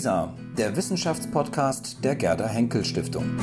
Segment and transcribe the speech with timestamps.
[0.00, 3.38] WISA, der Wissenschaftspodcast der Gerda Henkel Stiftung.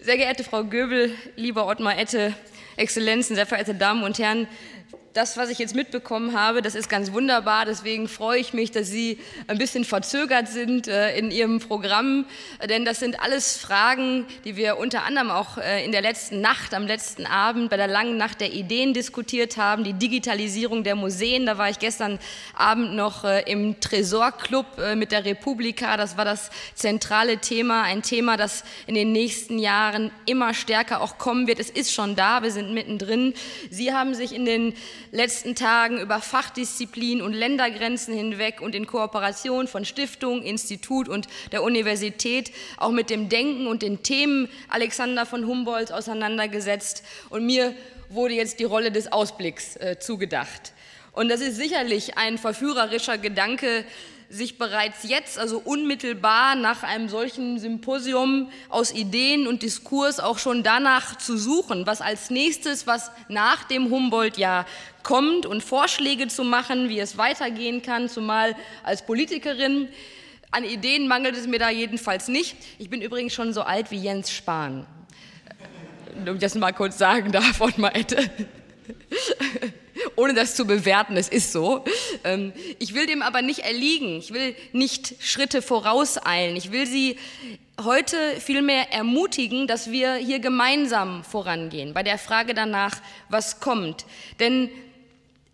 [0.00, 2.32] Sehr geehrte Frau Göbel, lieber Ottmar Ette,
[2.78, 4.48] Exzellenzen, sehr verehrte Damen und Herren,
[5.14, 7.64] das, was ich jetzt mitbekommen habe, das ist ganz wunderbar.
[7.64, 12.26] Deswegen freue ich mich, dass Sie ein bisschen verzögert sind äh, in Ihrem Programm,
[12.68, 16.74] denn das sind alles Fragen, die wir unter anderem auch äh, in der letzten Nacht,
[16.74, 19.82] am letzten Abend bei der langen Nacht der Ideen diskutiert haben.
[19.82, 22.18] Die Digitalisierung der Museen, da war ich gestern
[22.54, 25.96] Abend noch äh, im Tresorclub mit der Republika.
[25.96, 31.18] Das war das zentrale Thema, ein Thema, das in den nächsten Jahren immer stärker auch
[31.18, 31.58] kommen wird.
[31.58, 33.34] Es ist schon da, wir sind mittendrin.
[33.70, 34.74] Sie haben sich in den
[35.10, 41.62] letzten Tagen über Fachdisziplin und Ländergrenzen hinweg und in Kooperation von Stiftung, Institut und der
[41.62, 47.04] Universität auch mit dem Denken und den Themen Alexander von Humboldt auseinandergesetzt.
[47.30, 47.74] Und mir
[48.08, 50.72] wurde jetzt die Rolle des Ausblicks äh, zugedacht.
[51.18, 53.84] Und das ist sicherlich ein verführerischer Gedanke,
[54.30, 60.62] sich bereits jetzt, also unmittelbar nach einem solchen Symposium aus Ideen und Diskurs auch schon
[60.62, 64.64] danach zu suchen, was als nächstes, was nach dem Humboldt-Jahr
[65.02, 69.88] kommt und Vorschläge zu machen, wie es weitergehen kann, zumal als Politikerin.
[70.52, 72.54] An Ideen mangelt es mir da jedenfalls nicht.
[72.78, 74.86] Ich bin übrigens schon so alt wie Jens Spahn.
[76.14, 78.30] Wenn ich das mal kurz sagen darf, Ottmar Ette
[80.18, 81.84] ohne das zu bewerten, es ist so.
[82.24, 87.16] Ähm, ich will dem aber nicht erliegen, ich will nicht Schritte vorauseilen, ich will Sie
[87.84, 92.96] heute vielmehr ermutigen, dass wir hier gemeinsam vorangehen bei der Frage danach,
[93.28, 94.06] was kommt.
[94.40, 94.68] Denn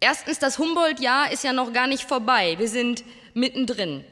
[0.01, 4.03] erstens, das Humboldt-Jahr ist ja noch gar nicht vorbei, wir sind mittendrin.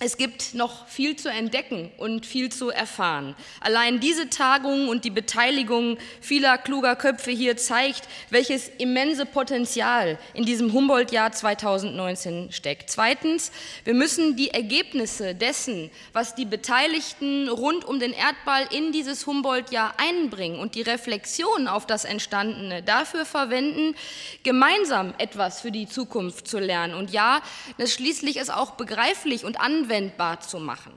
[0.00, 3.34] Es gibt noch viel zu entdecken und viel zu erfahren.
[3.60, 10.44] Allein diese Tagung und die Beteiligung vieler kluger Köpfe hier zeigt, welches immense Potenzial in
[10.44, 12.90] diesem Humboldt-Jahr 2019 steckt.
[12.90, 13.50] Zweitens,
[13.82, 19.94] wir müssen die Ergebnisse dessen, was die Beteiligten rund um den Erdball in dieses Humboldt-Jahr
[19.96, 23.96] einbringen und die Reflexion auf das Entstandene dafür verwenden,
[24.44, 26.94] gemeinsam etwas für die Zukunft zu lernen.
[26.94, 27.42] Und ja,
[27.78, 30.92] das schließlich ist auch begreiflich und anwendbar anwendbar zu machen.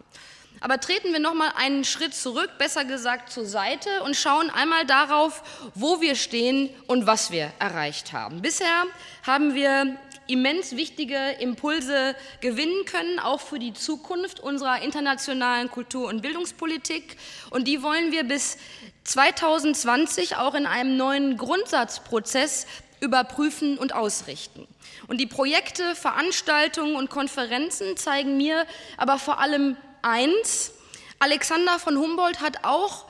[0.60, 4.86] Aber treten wir noch mal einen Schritt zurück, besser gesagt zur Seite und schauen einmal
[4.86, 5.42] darauf,
[5.74, 8.42] wo wir stehen und was wir erreicht haben.
[8.42, 8.84] Bisher
[9.26, 9.98] haben wir
[10.28, 17.18] immens wichtige Impulse gewinnen können, auch für die Zukunft unserer internationalen Kultur- und Bildungspolitik.
[17.50, 18.58] Und die wollen wir bis
[19.06, 22.68] 2020 auch in einem neuen Grundsatzprozess
[23.02, 24.68] überprüfen und ausrichten.
[25.08, 30.72] Und die Projekte, Veranstaltungen und Konferenzen zeigen mir aber vor allem eins,
[31.20, 33.06] Alexander von Humboldt hat auch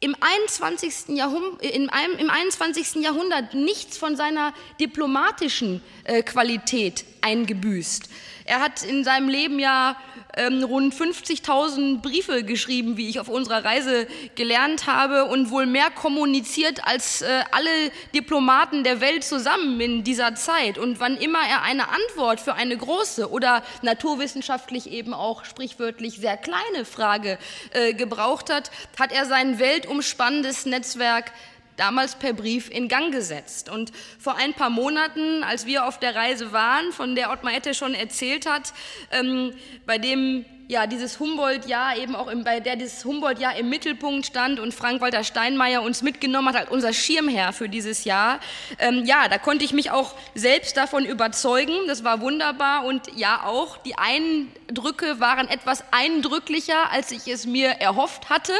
[0.00, 1.16] im 21.
[1.16, 2.96] Jahrhundert, einem, im 21.
[2.96, 8.08] Jahrhundert nichts von seiner diplomatischen äh, Qualität eingebüßt.
[8.46, 9.96] Er hat in seinem Leben ja
[10.36, 15.90] ähm, rund 50.000 Briefe geschrieben, wie ich auf unserer Reise gelernt habe, und wohl mehr
[15.90, 17.70] kommuniziert als äh, alle
[18.14, 20.76] Diplomaten der Welt zusammen in dieser Zeit.
[20.76, 26.36] Und wann immer er eine Antwort für eine große oder naturwissenschaftlich eben auch sprichwörtlich sehr
[26.36, 27.38] kleine Frage
[27.72, 31.32] äh, gebraucht hat, hat er sein weltumspannendes Netzwerk
[31.76, 33.68] damals per Brief in Gang gesetzt.
[33.68, 37.74] Und vor ein paar Monaten, als wir auf der Reise waren, von der Ottmar Ette
[37.74, 38.72] schon erzählt hat,
[39.10, 39.52] ähm,
[39.86, 44.58] bei dem ja, dieses Humboldt-Jahr eben auch, im, bei der dieses Humboldt-Jahr im Mittelpunkt stand
[44.60, 48.40] und Frank-Walter Steinmeier uns mitgenommen hat als unser Schirmherr für dieses Jahr.
[48.78, 51.74] Ähm, ja, da konnte ich mich auch selbst davon überzeugen.
[51.86, 57.68] Das war wunderbar und ja auch, die Eindrücke waren etwas eindrücklicher, als ich es mir
[57.68, 58.54] erhofft hatte.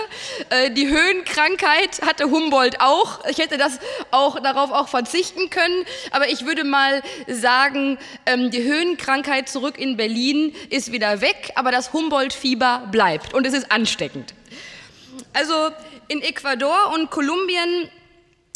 [0.50, 3.24] Äh, die Höhenkrankheit hatte Humboldt auch.
[3.30, 3.78] Ich hätte das
[4.10, 9.96] auch darauf auch verzichten können, aber ich würde mal sagen, ähm, die Höhenkrankheit zurück in
[9.96, 14.34] Berlin ist wieder weg, aber das Humboldt-Fieber bleibt und es ist ansteckend.
[15.32, 15.70] Also
[16.08, 17.88] in Ecuador und Kolumbien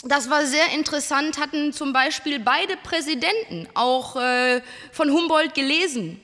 [0.05, 4.63] das war sehr interessant, hatten zum Beispiel beide Präsidenten auch äh,
[4.93, 6.21] von Humboldt gelesen.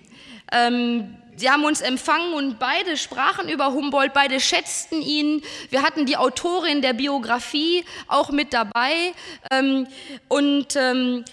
[0.52, 5.42] Ähm, sie haben uns empfangen und beide sprachen über Humboldt, beide schätzten ihn.
[5.70, 9.12] Wir hatten die Autorin der Biografie auch mit dabei.
[9.50, 9.88] Ähm,
[10.28, 11.24] und ähm,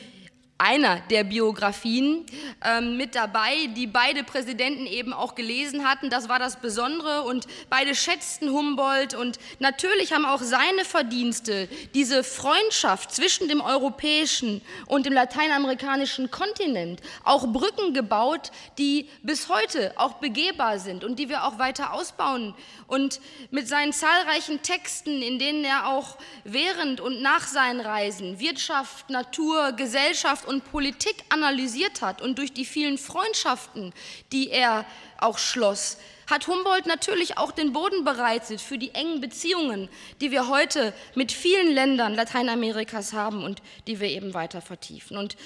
[0.62, 2.24] einer der Biografien
[2.64, 6.12] ähm, mit dabei, die beide Präsidenten eben auch gelesen hatten.
[6.12, 12.24] Das war das Besondere und beide schätzten Humboldt und natürlich haben auch seine Verdienste diese
[12.24, 20.14] Freundschaft zwischen dem europäischen und dem lateinamerikanischen Kontinent auch Brücken gebaut, die bis heute auch
[20.16, 22.54] begehbar sind und die wir auch weiter ausbauen.
[22.86, 23.20] Und
[23.50, 29.72] mit seinen zahlreichen Texten, in denen er auch während und nach seinen Reisen Wirtschaft, Natur,
[29.72, 33.94] Gesellschaft und Politik analysiert hat und durch die vielen Freundschaften,
[34.34, 34.86] die er
[35.18, 35.98] auch schloss,
[36.30, 39.88] hat Humboldt natürlich auch den Boden bereitet für die engen Beziehungen,
[40.20, 45.18] die wir heute mit vielen Ländern Lateinamerikas haben und die wir eben weiter vertiefen.
[45.18, 45.38] Und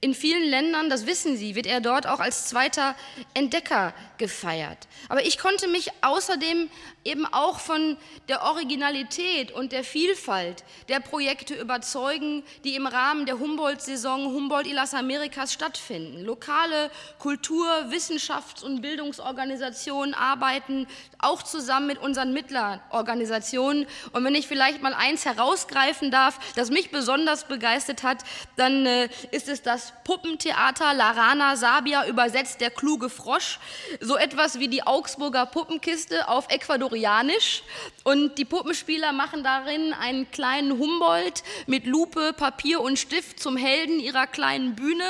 [0.00, 2.94] in vielen Ländern, das wissen Sie, wird er dort auch als zweiter
[3.32, 4.86] Entdecker gefeiert.
[5.08, 6.68] Aber ich konnte mich außerdem
[7.04, 7.96] eben auch von
[8.28, 14.74] der Originalität und der Vielfalt der Projekte überzeugen, die im Rahmen der Humboldt-Saison Humboldt y
[14.74, 16.24] las Americas stattfinden.
[16.24, 20.86] Lokale Kultur-, Wissenschafts- und Bildungsorganisationen arbeiten
[21.18, 23.86] auch zusammen mit unseren Mittlerorganisationen.
[24.12, 28.18] Und wenn ich vielleicht mal eins herausgreifen darf, das mich besonders begeistert hat,
[28.56, 33.58] dann äh, ist es das Puppentheater Larana Sabia übersetzt der kluge Frosch,
[34.00, 37.62] so etwas wie die Augsburger Puppenkiste auf Ecuadorianisch.
[38.04, 43.98] Und die Puppenspieler machen darin einen kleinen Humboldt mit Lupe, Papier und Stift zum Helden
[43.98, 45.04] ihrer kleinen Bühne.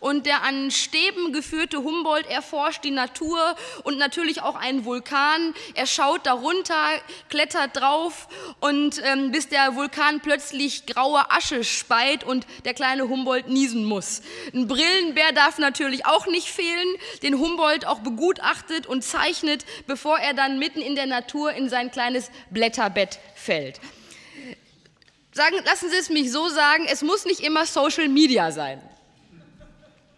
[0.00, 3.54] Und der an Stäben geführte Humboldt erforscht die Natur
[3.84, 5.54] und natürlich auch einen Vulkan.
[5.74, 6.74] Er schaut darunter,
[7.28, 8.28] klettert drauf
[8.60, 14.19] und ähm, bis der Vulkan plötzlich graue Asche speit und der kleine Humboldt niesen muss.
[14.54, 16.88] Ein Brillenbär darf natürlich auch nicht fehlen,
[17.22, 21.90] den Humboldt auch begutachtet und zeichnet, bevor er dann mitten in der Natur in sein
[21.90, 23.80] kleines Blätterbett fällt.
[25.32, 28.82] Sagen, lassen Sie es mich so sagen, es muss nicht immer Social Media sein.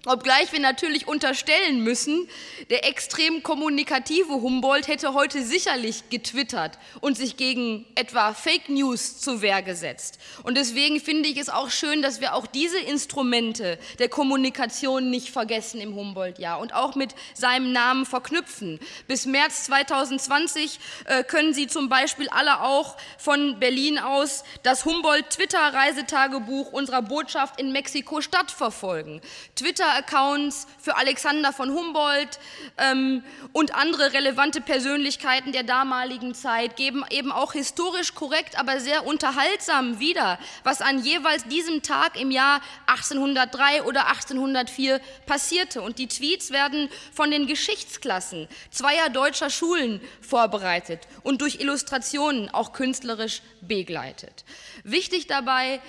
[0.04, 2.28] Obgleich wir natürlich unterstellen müssen,
[2.70, 9.42] der extrem kommunikative Humboldt hätte heute sicherlich getwittert und sich gegen etwa Fake News zu
[9.42, 10.18] Wehr gesetzt.
[10.42, 15.30] Und deswegen finde ich es auch schön, dass wir auch diese Instrumente der Kommunikation nicht
[15.30, 18.80] vergessen im Humboldt-Jahr und auch mit seinem Namen verknüpfen.
[19.06, 26.72] Bis März 2020 äh, können Sie zum Beispiel alle auch von Berlin aus das Humboldt-Twitter-Reisetagebuch
[26.72, 29.20] unserer Botschaft in Mexiko-Stadt verfolgen.
[29.54, 32.38] Twitter Twitter-Accounts für Alexander von Humboldt
[32.78, 33.22] ähm,
[33.52, 39.98] und andere relevante Persönlichkeiten der damaligen Zeit geben eben auch historisch korrekt, aber sehr unterhaltsam
[40.00, 45.82] wieder, was an jeweils diesem Tag im Jahr 1803 oder 1804 passierte.
[45.82, 52.72] Und die Tweets werden von den Geschichtsklassen zweier deutscher Schulen vorbereitet und durch Illustrationen auch
[52.72, 54.44] künstlerisch begleitet.
[54.84, 55.80] Wichtig dabei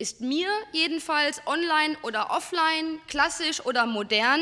[0.00, 4.40] ist mir jedenfalls online oder offline, klassisch oder modern,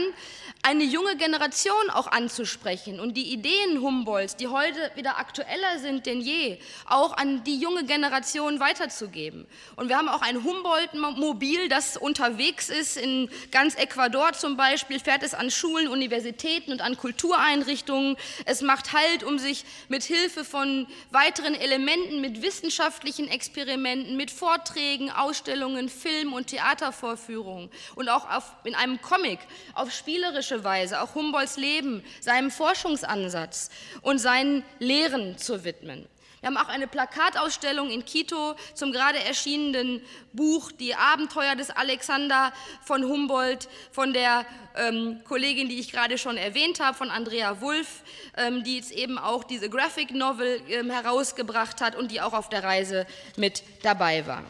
[0.62, 6.20] eine junge Generation auch anzusprechen und die Ideen Humboldts, die heute wieder aktueller sind denn
[6.20, 9.46] je, auch an die junge Generation weiterzugeben.
[9.76, 15.22] Und wir haben auch ein Humboldt-Mobil, das unterwegs ist in ganz Ecuador zum Beispiel, fährt
[15.22, 18.16] es an Schulen, Universitäten und an Kultureinrichtungen.
[18.44, 25.10] Es macht Halt, um sich mit Hilfe von weiteren Elementen, mit wissenschaftlichen Experimenten, mit Vorträgen,
[25.10, 29.38] Ausstellungen, Film- und Theatervorführungen und auch auf, in einem Comic
[29.74, 33.70] auf spielerische Weise auch Humboldts Leben, seinem Forschungsansatz
[34.02, 36.06] und seinen Lehren zu widmen.
[36.40, 40.00] Wir haben auch eine Plakatausstellung in Quito zum gerade erschienenen
[40.32, 42.52] Buch Die Abenteuer des Alexander
[42.84, 44.46] von Humboldt von der
[44.76, 48.02] ähm, Kollegin, die ich gerade schon erwähnt habe, von Andrea Wulff,
[48.36, 52.48] ähm, die jetzt eben auch diese Graphic Novel ähm, herausgebracht hat und die auch auf
[52.48, 53.06] der Reise
[53.36, 54.44] mit dabei war.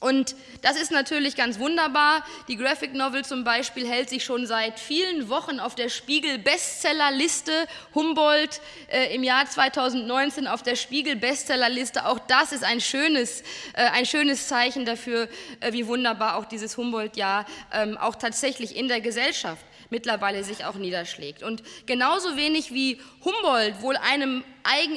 [0.00, 2.24] Und das ist natürlich ganz wunderbar.
[2.48, 7.66] Die Graphic Novel zum Beispiel hält sich schon seit vielen Wochen auf der Spiegel Bestsellerliste.
[7.94, 12.06] Humboldt äh, im Jahr 2019 auf der Spiegel Bestsellerliste.
[12.06, 15.28] Auch das ist ein schönes, äh, ein schönes Zeichen dafür,
[15.60, 20.74] äh, wie wunderbar auch dieses Humboldt-Jahr ähm, auch tatsächlich in der Gesellschaft mittlerweile sich auch
[20.74, 21.42] niederschlägt.
[21.42, 24.44] Und genauso wenig wie Humboldt wohl einem,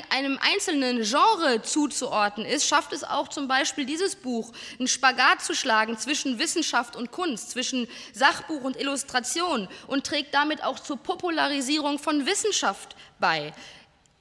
[0.10, 5.56] einem einzelnen Genre zuzuordnen ist, schafft es auch zum Beispiel dieses Buch, einen Spagat zu
[5.56, 12.00] schlagen zwischen Wissenschaft und Kunst, zwischen Sachbuch und Illustration und trägt damit auch zur Popularisierung
[12.00, 13.54] von Wissenschaft bei.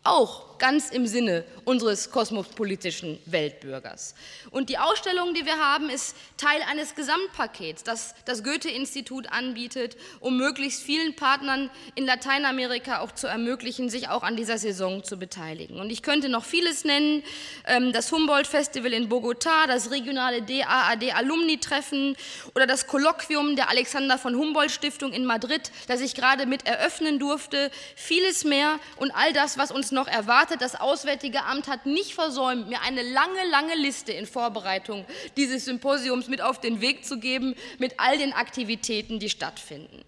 [0.03, 4.15] Auch ganz im Sinne unseres kosmopolitischen Weltbürgers.
[4.51, 10.37] Und die Ausstellung, die wir haben, ist Teil eines Gesamtpakets, das das Goethe-Institut anbietet, um
[10.37, 15.81] möglichst vielen Partnern in Lateinamerika auch zu ermöglichen, sich auch an dieser Saison zu beteiligen.
[15.81, 17.23] Und ich könnte noch vieles nennen,
[17.67, 22.17] ähm, das Humboldt-Festival in Bogotá, das regionale DAAD-Alumni-Treffen
[22.55, 27.71] oder das Kolloquium der Alexander von Humboldt-Stiftung in Madrid, das ich gerade mit eröffnen durfte,
[27.95, 30.46] vieles mehr und all das, was uns noch erwartet.
[30.55, 35.05] Das Auswärtige Amt hat nicht versäumt, mir eine lange, lange Liste in Vorbereitung
[35.37, 40.05] dieses Symposiums mit auf den Weg zu geben, mit all den Aktivitäten, die stattfinden.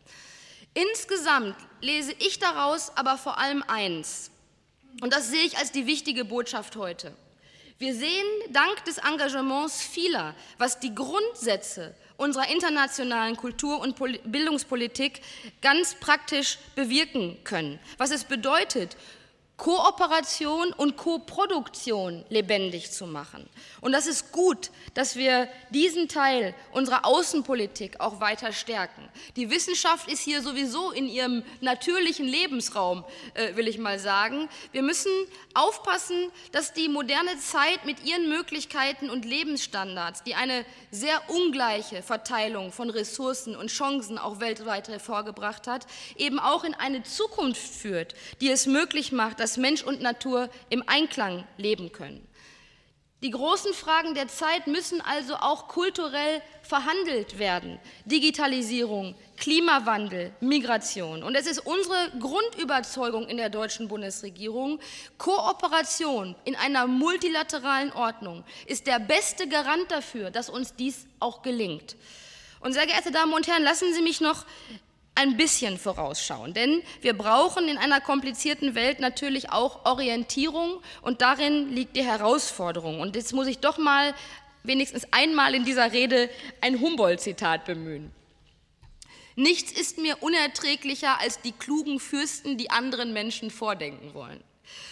[0.75, 4.30] Insgesamt lese ich daraus aber vor allem eins,
[5.00, 7.12] und das sehe ich als die wichtige Botschaft heute.
[7.78, 15.23] Wir sehen dank des Engagements vieler, was die Grundsätze unserer internationalen Kultur- und Bildungspolitik
[15.62, 17.78] ganz praktisch bewirken können.
[17.97, 18.97] Was es bedeutet,
[19.58, 23.48] Kooperation und Koproduktion lebendig zu machen.
[23.80, 29.08] Und das ist gut, dass wir diesen Teil unserer Außenpolitik auch weiter stärken.
[29.34, 34.48] Die Wissenschaft ist hier sowieso in ihrem natürlichen Lebensraum, äh, will ich mal sagen.
[34.70, 35.10] Wir müssen
[35.54, 42.70] aufpassen, dass die moderne Zeit mit ihren Möglichkeiten und Lebensstandards, die eine sehr ungleiche Verteilung
[42.70, 48.50] von Ressourcen und Chancen auch weltweit hervorgebracht hat, eben auch in eine Zukunft führt, die
[48.50, 52.22] es möglich macht, dass dass Mensch und Natur im Einklang leben können.
[53.22, 57.80] Die großen Fragen der Zeit müssen also auch kulturell verhandelt werden.
[58.04, 61.22] Digitalisierung, Klimawandel, Migration.
[61.22, 64.80] Und es ist unsere Grundüberzeugung in der deutschen Bundesregierung,
[65.16, 71.96] Kooperation in einer multilateralen Ordnung ist der beste Garant dafür, dass uns dies auch gelingt.
[72.60, 74.44] Und sehr geehrte Damen und Herren, lassen Sie mich noch
[75.18, 76.54] ein bisschen vorausschauen.
[76.54, 83.00] Denn wir brauchen in einer komplizierten Welt natürlich auch Orientierung und darin liegt die Herausforderung.
[83.00, 84.14] Und jetzt muss ich doch mal
[84.62, 88.12] wenigstens einmal in dieser Rede ein Humboldt-Zitat bemühen.
[89.34, 94.42] Nichts ist mir unerträglicher als die klugen Fürsten, die anderen Menschen vordenken wollen.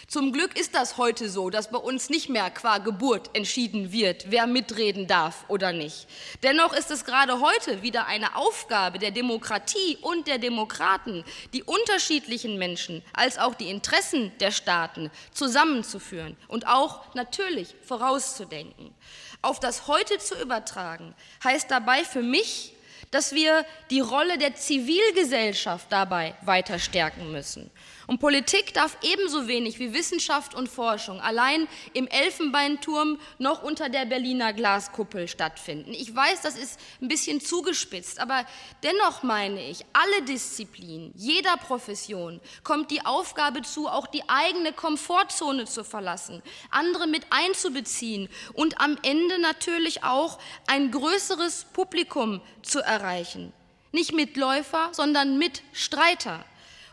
[0.07, 4.31] Zum Glück ist das heute so, dass bei uns nicht mehr qua Geburt entschieden wird,
[4.31, 6.07] wer mitreden darf oder nicht.
[6.43, 12.57] Dennoch ist es gerade heute wieder eine Aufgabe der Demokratie und der Demokraten, die unterschiedlichen
[12.57, 18.95] Menschen als auch die Interessen der Staaten zusammenzuführen und auch natürlich vorauszudenken.
[19.41, 22.76] Auf das Heute zu übertragen, heißt dabei für mich,
[23.11, 27.71] dass wir die Rolle der Zivilgesellschaft dabei weiter stärken müssen.
[28.07, 34.05] Und Politik darf ebenso wenig wie Wissenschaft und Forschung allein im Elfenbeinturm noch unter der
[34.05, 35.91] Berliner Glaskuppel stattfinden.
[35.91, 38.45] Ich weiß, das ist ein bisschen zugespitzt, aber
[38.81, 45.65] dennoch meine ich, alle Disziplinen, jeder Profession kommt die Aufgabe zu, auch die eigene Komfortzone
[45.65, 52.96] zu verlassen, andere mit einzubeziehen und am Ende natürlich auch ein größeres Publikum zu erreichen.
[53.91, 56.43] Nicht Mitläufer, sondern Mitstreiter.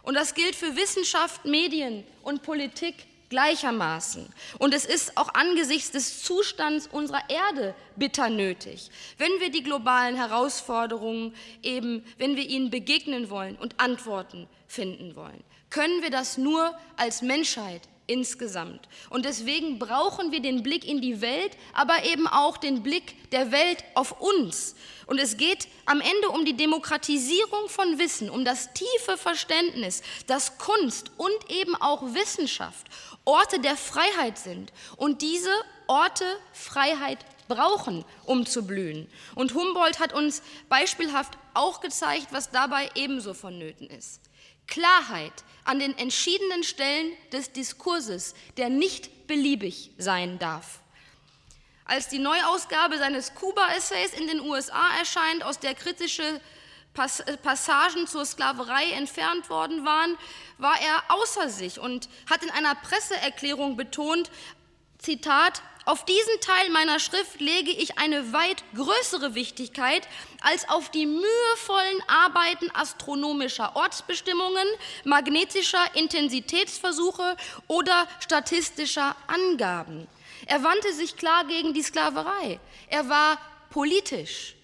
[0.02, 4.32] Und das gilt für Wissenschaft, Medien und Politik gleichermaßen.
[4.58, 10.14] Und es ist auch angesichts des Zustands unserer Erde bitter nötig, wenn wir die globalen
[10.14, 16.78] Herausforderungen eben, wenn wir ihnen begegnen wollen und Antworten finden wollen, können wir das nur
[16.96, 18.88] als Menschheit insgesamt.
[19.10, 23.52] Und deswegen brauchen wir den Blick in die Welt, aber eben auch den Blick der
[23.52, 24.74] Welt auf uns.
[25.06, 30.58] Und es geht am Ende um die Demokratisierung von Wissen, um das tiefe Verständnis, dass
[30.58, 32.86] Kunst und eben auch Wissenschaft
[33.24, 35.50] Orte der Freiheit sind und diese
[35.86, 37.18] Orte Freiheit
[37.48, 39.08] brauchen, um zu blühen.
[39.34, 44.20] Und Humboldt hat uns beispielhaft auch gezeigt, was dabei ebenso vonnöten ist.
[44.66, 50.80] Klarheit an den entschiedenen Stellen des Diskurses, der nicht beliebig sein darf.
[51.86, 56.40] Als die Neuausgabe seines Kuba-Essays in den USA erscheint, aus der kritische
[56.94, 60.16] Passagen zur Sklaverei entfernt worden waren,
[60.58, 64.30] war er außer sich und hat in einer Presseerklärung betont,
[64.98, 70.08] Zitat, auf diesen Teil meiner Schrift lege ich eine weit größere Wichtigkeit
[70.40, 74.66] als auf die mühevollen Arbeiten astronomischer Ortsbestimmungen,
[75.04, 77.36] magnetischer Intensitätsversuche
[77.68, 80.06] oder statistischer Angaben.
[80.46, 82.60] Er wandte sich klar gegen die Sklaverei.
[82.88, 83.38] Er war
[83.70, 84.54] politisch.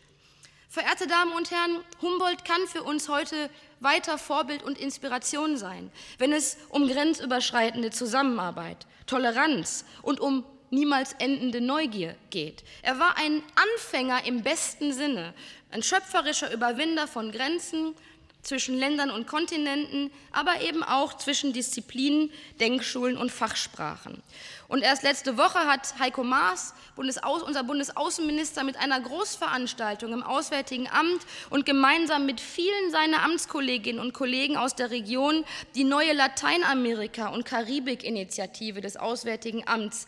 [0.71, 3.50] Verehrte Damen und Herren, Humboldt kann für uns heute
[3.81, 11.61] weiter Vorbild und Inspiration sein, wenn es um grenzüberschreitende Zusammenarbeit, Toleranz und um niemals endende
[11.61, 12.65] Neugier geht.
[12.83, 15.35] Er war ein Anfänger im besten Sinne,
[15.71, 17.95] ein schöpferischer Überwinder von Grenzen,
[18.43, 24.23] zwischen Ländern und Kontinenten, aber eben auch zwischen Disziplinen, Denkschulen und Fachsprachen.
[24.69, 30.89] Und erst letzte Woche hat Heiko Maas, Bundesaus unser Bundesaußenminister, mit einer Großveranstaltung im Auswärtigen
[30.89, 37.29] Amt und gemeinsam mit vielen seiner Amtskolleginnen und Kollegen aus der Region die neue Lateinamerika-
[37.29, 40.07] und Karibik-Initiative des Auswärtigen Amts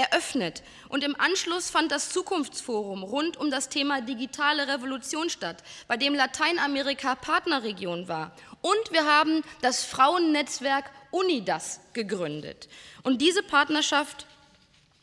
[0.00, 0.62] eröffnet.
[0.88, 6.14] Und im Anschluss fand das Zukunftsforum rund um das Thema digitale Revolution statt, bei dem
[6.14, 8.32] Lateinamerika Partnerregion war.
[8.62, 12.68] Und wir haben das Frauennetzwerk UNIDAS gegründet.
[13.02, 14.26] Und diese Partnerschaft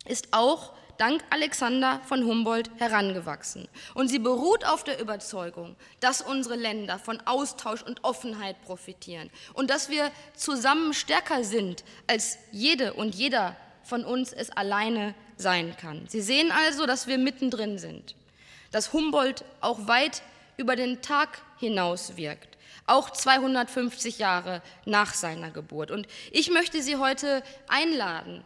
[0.05, 3.67] ist auch dank Alexander von Humboldt herangewachsen.
[3.93, 9.69] Und sie beruht auf der Überzeugung, dass unsere Länder von Austausch und Offenheit profitieren und
[9.69, 13.55] dass wir zusammen stärker sind, als jede und jeder
[13.87, 16.05] von uns es alleine sein kann.
[16.07, 18.15] Sie sehen also, dass wir mittendrin sind,
[18.71, 20.21] dass Humboldt auch weit
[20.57, 25.91] über den Tag hinaus wirkt, auch 250 Jahre nach seiner Geburt.
[25.91, 28.43] Und ich möchte Sie heute einladen,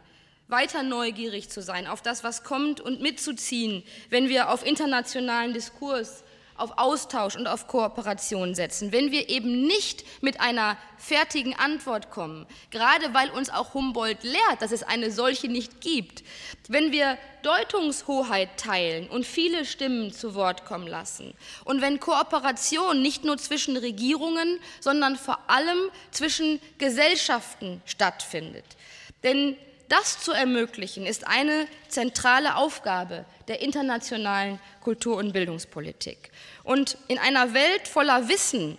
[0.48, 6.24] weiter neugierig zu sein auf das, was kommt und mitzuziehen, wenn wir auf internationalen Diskurs
[6.56, 12.46] auf Austausch und auf Kooperation setzen, wenn wir eben nicht mit einer fertigen Antwort kommen,
[12.70, 16.22] gerade weil uns auch Humboldt lehrt, dass es eine solche nicht gibt,
[16.68, 23.24] wenn wir Deutungshoheit teilen und viele Stimmen zu Wort kommen lassen und wenn Kooperation nicht
[23.24, 25.78] nur zwischen Regierungen, sondern vor allem
[26.10, 28.64] zwischen Gesellschaften stattfindet.
[29.24, 29.56] Denn
[29.92, 36.30] das zu ermöglichen, ist eine zentrale Aufgabe der internationalen Kultur- und Bildungspolitik.
[36.64, 38.78] Und in einer Welt voller Wissen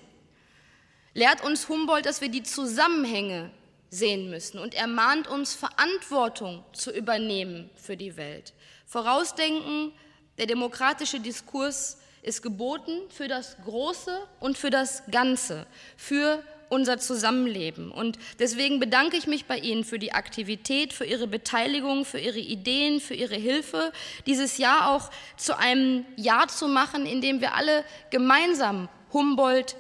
[1.14, 3.52] lehrt uns Humboldt, dass wir die Zusammenhänge
[3.92, 8.54] sehen müssen und er mahnt uns, Verantwortung zu übernehmen für die Welt.
[8.88, 9.92] Vorausdenken,
[10.40, 16.44] der demokratische Diskurs ist geboten für das Große und für das Ganze, für
[16.74, 17.92] unser Zusammenleben.
[17.92, 22.40] Und deswegen bedanke ich mich bei Ihnen für die Aktivität, für Ihre Beteiligung, für Ihre
[22.40, 23.94] Ideen, für Ihre Hilfe,
[24.26, 29.76] dieses Jahr auch zu einem Jahr zu machen, in dem wir alle gemeinsam Humboldt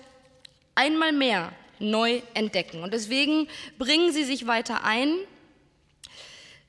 [0.76, 2.84] einmal mehr neu entdecken.
[2.84, 3.48] Und deswegen
[3.78, 5.16] bringen Sie sich weiter ein.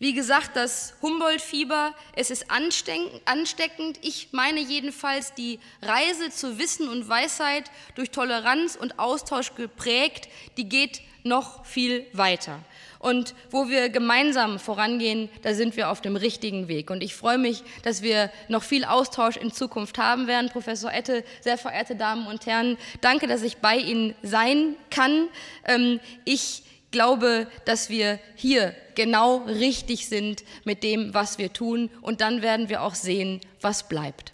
[0.00, 3.98] Wie gesagt, das Humboldt-Fieber, es ist ansteckend.
[4.02, 10.68] Ich meine jedenfalls, die Reise zu Wissen und Weisheit durch Toleranz und Austausch geprägt, die
[10.68, 12.58] geht noch viel weiter.
[12.98, 16.90] Und wo wir gemeinsam vorangehen, da sind wir auf dem richtigen Weg.
[16.90, 20.50] Und ich freue mich, dass wir noch viel Austausch in Zukunft haben werden.
[20.50, 25.28] Professor Ette, sehr verehrte Damen und Herren, danke, dass ich bei Ihnen sein kann.
[25.66, 26.62] Ähm, ich
[26.94, 31.90] glaube, dass wir hier genau richtig sind mit dem, was wir tun.
[32.00, 34.32] Und dann werden wir auch sehen, was bleibt.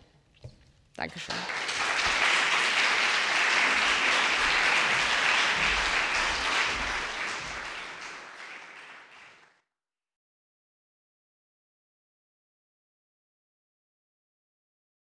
[0.94, 1.34] Dankeschön.